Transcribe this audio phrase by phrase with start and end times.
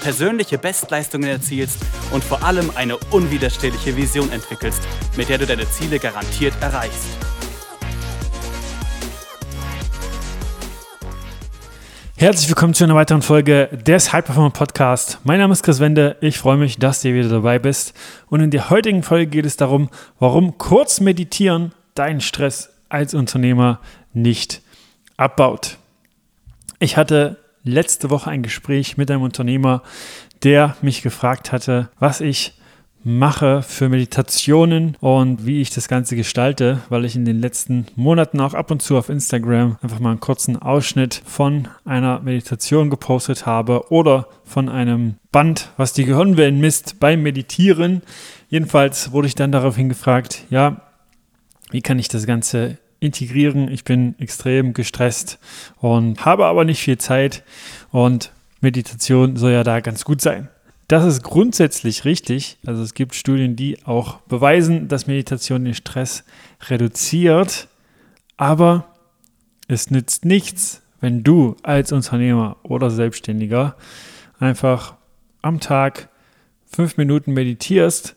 [0.00, 1.78] persönliche Bestleistungen erzielst
[2.12, 4.82] und vor allem eine unwiderstehliche Vision entwickelst,
[5.16, 7.08] mit der du deine Ziele garantiert erreichst.
[12.16, 15.20] Herzlich willkommen zu einer weiteren Folge des High Performer Podcast.
[15.22, 16.16] Mein Name ist Chris Wende.
[16.20, 17.94] Ich freue mich, dass du wieder dabei bist.
[18.28, 23.78] Und in der heutigen Folge geht es darum, warum kurz meditieren deinen Stress als Unternehmer
[24.14, 24.62] nicht
[25.16, 25.76] abbaut.
[26.80, 29.82] Ich hatte letzte Woche ein Gespräch mit einem Unternehmer,
[30.42, 32.54] der mich gefragt hatte, was ich
[33.04, 38.40] mache für Meditationen und wie ich das Ganze gestalte, weil ich in den letzten Monaten
[38.40, 43.46] auch ab und zu auf Instagram einfach mal einen kurzen Ausschnitt von einer Meditation gepostet
[43.46, 48.02] habe oder von einem Band, was die Gehirnwellen misst beim Meditieren.
[48.48, 50.82] Jedenfalls wurde ich dann daraufhin gefragt, ja,
[51.70, 53.70] wie kann ich das Ganze integrieren.
[53.70, 55.38] Ich bin extrem gestresst
[55.78, 57.42] und habe aber nicht viel Zeit
[57.90, 60.48] und Meditation soll ja da ganz gut sein.
[60.88, 62.56] Das ist grundsätzlich richtig.
[62.64, 66.24] Also es gibt Studien, die auch beweisen, dass Meditation den Stress
[66.68, 67.68] reduziert.
[68.38, 68.86] Aber
[69.68, 73.76] es nützt nichts, wenn du als Unternehmer oder Selbstständiger
[74.40, 74.94] einfach
[75.42, 76.08] am Tag
[76.64, 78.16] fünf Minuten meditierst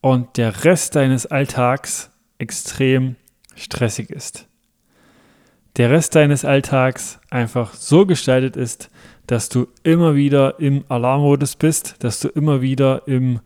[0.00, 3.16] und der Rest deines Alltags extrem
[3.62, 4.46] stressig ist.
[5.76, 8.90] Der Rest deines Alltags einfach so gestaltet ist,
[9.26, 13.40] dass du immer wieder im Alarmmodus bist, dass du immer wieder im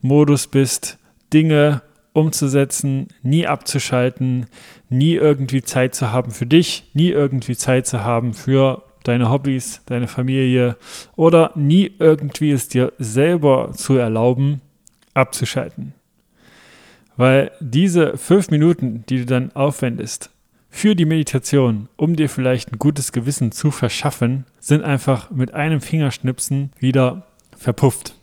[0.00, 0.98] Modus bist,
[1.32, 4.46] Dinge umzusetzen, nie abzuschalten,
[4.88, 9.82] nie irgendwie Zeit zu haben für dich, nie irgendwie Zeit zu haben für deine Hobbys,
[9.86, 10.76] deine Familie
[11.16, 14.60] oder nie irgendwie es dir selber zu erlauben,
[15.14, 15.94] abzuschalten.
[17.20, 20.30] Weil diese fünf Minuten, die du dann aufwendest
[20.70, 25.82] für die Meditation, um dir vielleicht ein gutes Gewissen zu verschaffen, sind einfach mit einem
[25.82, 27.26] Fingerschnipsen wieder
[27.58, 28.14] verpufft.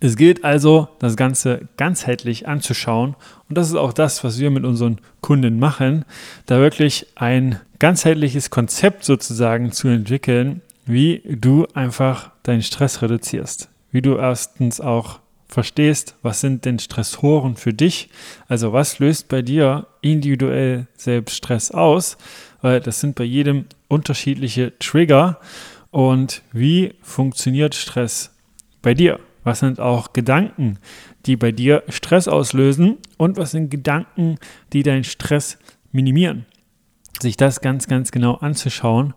[0.00, 3.14] Es gilt also, das Ganze ganzheitlich anzuschauen.
[3.50, 6.06] Und das ist auch das, was wir mit unseren Kunden machen,
[6.46, 13.68] da wirklich ein ganzheitliches Konzept sozusagen zu entwickeln, wie du einfach deinen Stress reduzierst.
[13.92, 18.10] Wie du erstens auch verstehst, was sind denn Stressoren für dich?
[18.46, 22.18] Also was löst bei dir individuell selbst Stress aus?
[22.60, 25.40] Weil das sind bei jedem unterschiedliche Trigger.
[25.90, 28.34] Und wie funktioniert Stress
[28.82, 29.20] bei dir?
[29.42, 30.78] Was sind auch Gedanken,
[31.24, 32.98] die bei dir Stress auslösen?
[33.16, 34.38] Und was sind Gedanken,
[34.74, 35.58] die deinen Stress
[35.92, 36.44] minimieren?
[37.20, 39.14] Sich das ganz, ganz genau anzuschauen.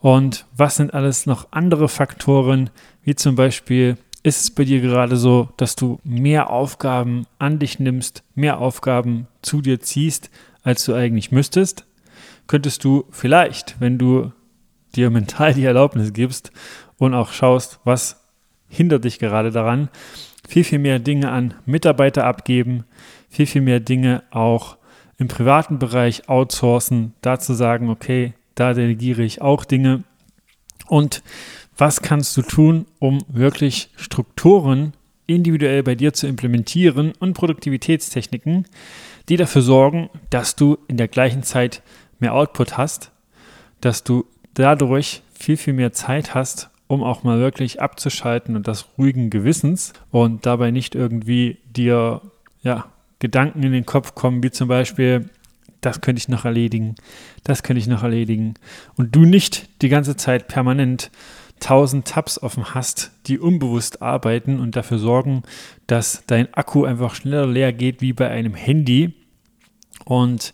[0.00, 2.70] Und was sind alles noch andere Faktoren,
[3.02, 7.80] wie zum Beispiel ist es bei dir gerade so, dass du mehr Aufgaben an dich
[7.80, 10.30] nimmst, mehr Aufgaben zu dir ziehst,
[10.62, 11.84] als du eigentlich müsstest?
[12.46, 14.32] Könntest du vielleicht, wenn du
[14.94, 16.52] dir mental die Erlaubnis gibst
[16.98, 18.20] und auch schaust, was
[18.68, 19.88] hindert dich gerade daran,
[20.48, 22.84] viel, viel mehr Dinge an Mitarbeiter abgeben,
[23.28, 24.76] viel, viel mehr Dinge auch
[25.18, 30.04] im privaten Bereich outsourcen, da zu sagen, okay, da delegiere ich auch Dinge
[30.86, 31.22] und
[31.76, 34.92] was kannst du tun, um wirklich Strukturen
[35.26, 38.66] individuell bei dir zu implementieren und Produktivitätstechniken,
[39.28, 41.82] die dafür sorgen, dass du in der gleichen Zeit
[42.18, 43.10] mehr Output hast,
[43.80, 44.24] dass du
[44.54, 49.92] dadurch viel, viel mehr Zeit hast, um auch mal wirklich abzuschalten und das ruhigen Gewissens
[50.10, 52.20] und dabei nicht irgendwie dir
[52.62, 52.86] ja,
[53.18, 55.30] Gedanken in den Kopf kommen, wie zum Beispiel,
[55.80, 56.96] das könnte ich noch erledigen,
[57.44, 58.54] das könnte ich noch erledigen.
[58.96, 61.10] Und du nicht die ganze Zeit permanent
[61.62, 65.42] tausend Tabs offen hast, die unbewusst arbeiten und dafür sorgen,
[65.86, 69.14] dass dein Akku einfach schneller leer geht wie bei einem Handy.
[70.04, 70.52] Und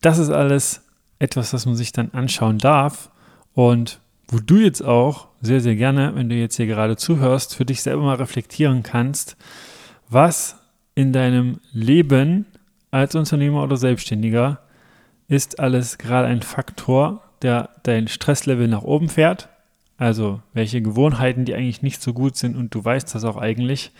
[0.00, 0.82] das ist alles
[1.20, 3.10] etwas, was man sich dann anschauen darf
[3.54, 7.64] und wo du jetzt auch sehr, sehr gerne, wenn du jetzt hier gerade zuhörst, für
[7.64, 9.36] dich selber mal reflektieren kannst,
[10.08, 10.56] was
[10.94, 12.46] in deinem Leben
[12.90, 14.60] als Unternehmer oder Selbstständiger
[15.28, 19.48] ist alles gerade ein Faktor, der dein Stresslevel nach oben fährt
[20.02, 23.92] also welche Gewohnheiten, die eigentlich nicht so gut sind und du weißt das auch eigentlich,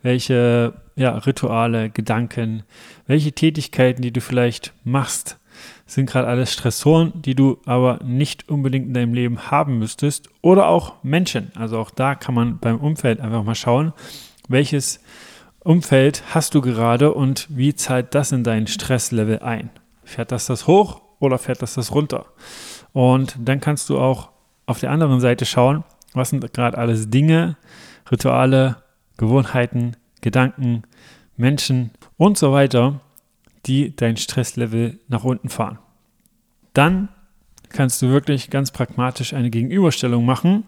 [0.00, 2.62] welche ja, Rituale, Gedanken,
[3.08, 5.38] welche Tätigkeiten, die du vielleicht machst,
[5.86, 10.28] sind gerade alles Stressoren, die du aber nicht unbedingt in deinem Leben haben müsstest.
[10.40, 11.50] Oder auch Menschen.
[11.56, 13.92] Also auch da kann man beim Umfeld einfach mal schauen,
[14.46, 15.00] welches
[15.58, 19.70] Umfeld hast du gerade und wie zahlt das in dein Stresslevel ein?
[20.04, 22.26] Fährt das das hoch oder fährt das das runter?
[22.92, 24.30] Und dann kannst du auch
[24.70, 25.84] auf der anderen Seite schauen,
[26.14, 27.56] was sind gerade alles Dinge,
[28.10, 28.76] Rituale,
[29.16, 30.84] Gewohnheiten, Gedanken,
[31.36, 33.00] Menschen und so weiter,
[33.66, 35.78] die dein Stresslevel nach unten fahren.
[36.72, 37.08] Dann
[37.68, 40.64] kannst du wirklich ganz pragmatisch eine Gegenüberstellung machen.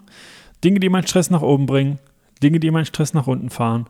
[0.65, 1.99] Dinge, die meinen Stress nach oben bringen,
[2.43, 3.87] Dinge, die meinen Stress nach unten fahren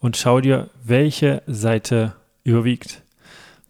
[0.00, 2.14] und schau dir, welche Seite
[2.44, 3.02] überwiegt.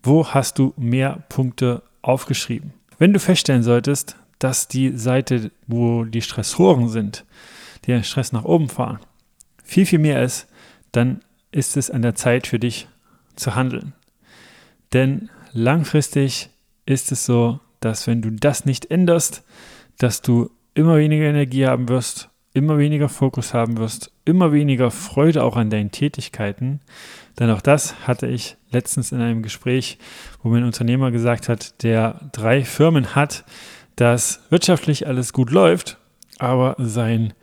[0.03, 2.73] Wo hast du mehr Punkte aufgeschrieben?
[2.99, 7.25] Wenn du feststellen solltest, dass die Seite, wo die Stressoren sind,
[7.87, 8.99] den Stress nach oben fahren,
[9.63, 10.49] viel, viel mehr ist,
[10.91, 11.21] dann
[11.53, 12.89] ist es an der Zeit für dich
[13.37, 13.93] zu handeln.
[14.93, 16.51] Denn langfristig
[16.87, 19.45] ist es so, dass wenn du das nicht änderst,
[19.99, 25.45] dass du immer weniger Energie haben wirst, immer weniger Fokus haben wirst, immer weniger Freude
[25.45, 26.81] auch an deinen Tätigkeiten.
[27.39, 29.99] Denn auch das hatte ich letztens in einem Gespräch,
[30.43, 33.45] wo mir ein Unternehmer gesagt hat, der drei Firmen hat,
[34.01, 35.99] dass wirtschaftlich alles gut läuft,
[36.39, 37.35] aber sein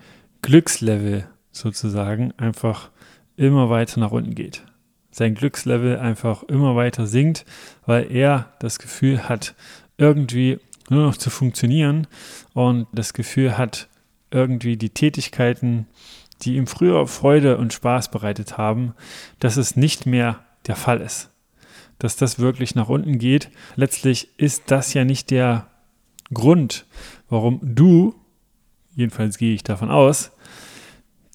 [0.42, 2.89] Glückslevel sozusagen einfach
[3.36, 4.63] immer weiter nach unten geht.
[5.12, 7.45] Sein Glückslevel einfach immer weiter sinkt,
[7.86, 9.54] weil er das Gefühl hat,
[10.00, 10.57] irgendwie
[10.89, 12.07] nur noch zu funktionieren
[12.56, 13.88] und das Gefühl hat,
[14.31, 15.86] irgendwie die Tätigkeiten,
[16.42, 18.95] die ihm früher Freude und Spaß bereitet haben,
[19.38, 21.30] dass es nicht mehr der Fall ist.
[22.00, 23.51] Dass das wirklich nach unten geht.
[23.75, 25.68] Letztlich ist das ja nicht der
[26.33, 26.85] Grund,
[27.29, 28.15] warum du,
[28.95, 30.31] jedenfalls gehe ich davon aus,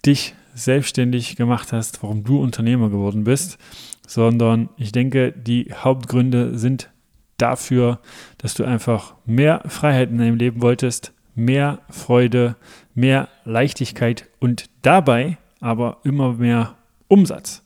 [0.05, 3.57] dich selbstständig gemacht hast, warum du Unternehmer geworden bist,
[4.05, 6.89] sondern ich denke, die Hauptgründe sind
[7.37, 7.99] dafür,
[8.37, 12.55] dass du einfach mehr Freiheit in deinem Leben wolltest, mehr Freude,
[12.93, 16.75] mehr Leichtigkeit und dabei aber immer mehr
[17.07, 17.63] Umsatz,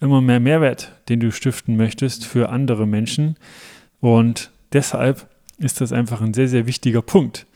[0.00, 3.36] immer mehr Mehrwert, den du stiften möchtest für andere Menschen.
[4.00, 5.28] Und deshalb
[5.58, 7.46] ist das einfach ein sehr, sehr wichtiger Punkt.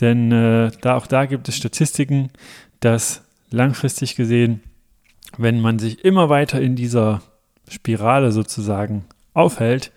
[0.00, 2.30] Denn äh, da auch da gibt es Statistiken,
[2.80, 4.60] dass langfristig gesehen,
[5.36, 7.22] wenn man sich immer weiter in dieser
[7.68, 9.04] Spirale sozusagen
[9.34, 9.92] aufhält,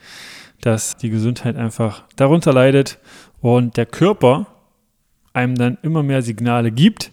[0.61, 2.99] dass die Gesundheit einfach darunter leidet
[3.41, 4.47] und der Körper
[5.33, 7.11] einem dann immer mehr Signale gibt,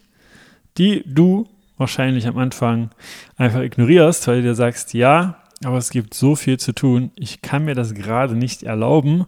[0.79, 2.91] die du wahrscheinlich am Anfang
[3.37, 7.43] einfach ignorierst, weil du dir sagst, ja, aber es gibt so viel zu tun, ich
[7.43, 9.27] kann mir das gerade nicht erlauben.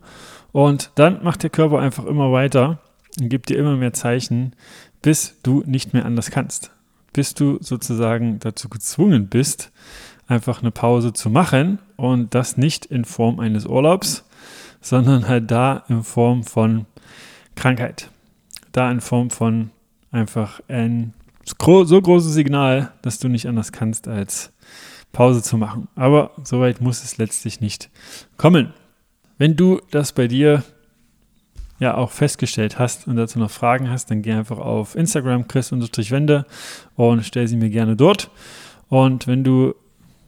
[0.54, 2.78] Und dann macht der Körper einfach immer weiter
[3.20, 4.54] und gibt dir immer mehr Zeichen,
[5.02, 6.70] bis du nicht mehr anders kannst.
[7.12, 9.72] Bis du sozusagen dazu gezwungen bist,
[10.28, 14.26] einfach eine Pause zu machen und das nicht in Form eines Urlaubs,
[14.80, 16.86] sondern halt da in Form von
[17.56, 18.08] Krankheit.
[18.70, 19.70] Da in Form von
[20.12, 21.14] einfach ein
[21.44, 24.52] so großes Signal, dass du nicht anders kannst, als
[25.10, 25.88] Pause zu machen.
[25.96, 27.90] Aber soweit muss es letztlich nicht
[28.36, 28.72] kommen.
[29.38, 30.62] Wenn du das bei dir
[31.78, 36.46] ja auch festgestellt hast und dazu noch Fragen hast, dann geh einfach auf Instagram chris-wende
[36.94, 38.30] und stell sie mir gerne dort.
[38.88, 39.74] Und wenn du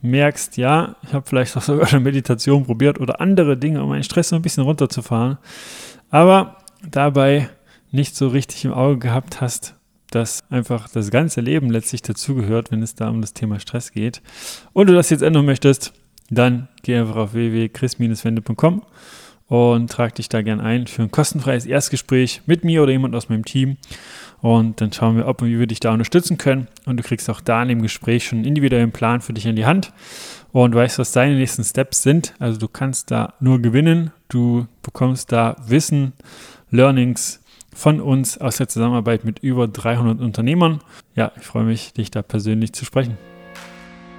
[0.03, 4.05] merkst, ja, ich habe vielleicht auch sogar schon Meditation probiert oder andere Dinge, um meinen
[4.05, 5.38] Stress so ein bisschen runterzufahren,
[6.11, 6.58] aber
[6.88, 7.49] dabei
[7.91, 9.75] nicht so richtig im Auge gehabt hast,
[10.11, 14.23] dass einfach das ganze Leben letztlich dazugehört, wenn es da um das Thema Stress geht
[14.73, 15.93] und du das jetzt ändern möchtest,
[16.31, 18.82] dann geh einfach auf www.chris-wende.com
[19.49, 23.29] und trag dich da gern ein für ein kostenfreies Erstgespräch mit mir oder jemand aus
[23.29, 23.77] meinem Team.
[24.43, 26.69] Und dann schauen wir, ob und wie wir dich da unterstützen können.
[26.84, 29.56] Und du kriegst auch da in dem Gespräch schon einen individuellen Plan für dich in
[29.56, 29.93] die Hand
[30.53, 32.34] und weißt, was deine nächsten Steps sind.
[32.39, 34.12] Also du kannst da nur gewinnen.
[34.29, 36.12] Du bekommst da Wissen,
[36.70, 37.41] Learnings
[37.74, 40.81] von uns aus der Zusammenarbeit mit über 300 Unternehmern.
[41.15, 43.19] Ja, ich freue mich, dich da persönlich zu sprechen.